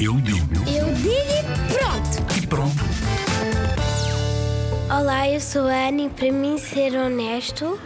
[0.00, 2.42] Eu digo Eu digo e pronto.
[2.42, 2.76] e pronto.
[4.94, 7.78] Olá, eu sou a Ana e para mim ser honesto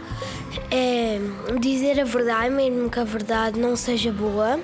[0.69, 1.19] é
[1.59, 4.59] dizer a verdade, mesmo que a verdade não seja boa,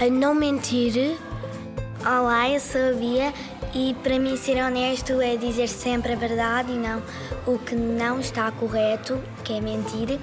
[0.00, 1.16] é não mentir.
[2.00, 3.32] Olá, eu sou a Bia
[3.74, 7.02] e para mim ser honesto é dizer sempre a verdade e não
[7.46, 10.18] o que não está correto, que é mentir.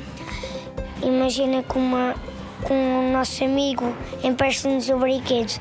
[1.02, 2.16] Imagina que, uma,
[2.66, 3.93] que um nosso amigo
[4.23, 5.60] empresta-nos o brinquedo.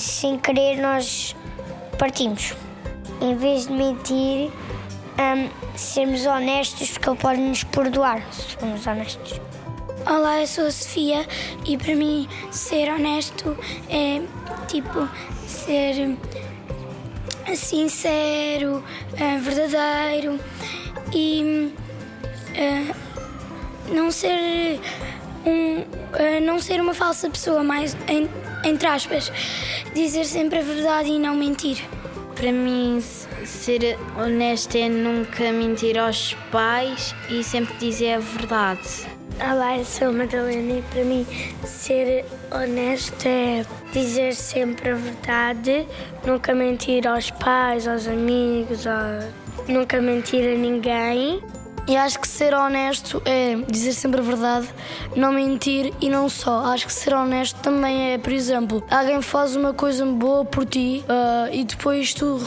[0.00, 1.36] Sem querer, nós
[1.98, 2.54] partimos.
[3.20, 4.50] Em vez de mentir,
[5.18, 9.38] hum, sermos honestos, porque ele pode nos perdoar se formos honestos.
[10.06, 11.26] Olá, eu sou a Sofia
[11.66, 13.54] e para mim ser honesto
[13.90, 14.22] é
[14.68, 15.06] tipo
[15.46, 16.16] ser
[17.54, 18.82] sincero,
[19.18, 20.40] eh, verdadeiro
[21.12, 21.74] e
[22.54, 22.94] eh,
[23.92, 24.80] não ser
[25.46, 28.28] um, eh, não ser uma falsa pessoa, mais en-
[28.64, 29.32] entre aspas,
[29.94, 31.78] dizer sempre a verdade e não mentir.
[32.34, 33.02] Para mim,
[33.44, 39.06] ser honesto é nunca mentir aos pais e sempre dizer a verdade.
[39.42, 41.26] Olá, eu sou a Madalena e para mim
[41.64, 45.86] ser honesto é dizer sempre a verdade,
[46.26, 49.26] nunca mentir aos pais, aos amigos, a-
[49.68, 51.42] nunca mentir a ninguém.
[51.90, 54.68] E acho que ser honesto é dizer sempre a verdade,
[55.16, 56.66] não mentir e não só.
[56.66, 61.04] Acho que ser honesto também é, por exemplo, alguém faz uma coisa boa por ti
[61.08, 62.38] ah, e depois tu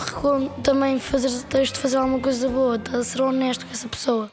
[0.64, 4.32] também fazer, tens de fazer alguma coisa boa, estás a ser honesto com essa pessoa.